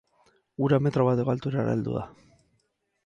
Ura 0.67 0.79
metro 0.85 1.05
bateko 1.09 1.33
altuerara 1.35 1.77
heldu 1.77 1.95
da. 1.99 2.07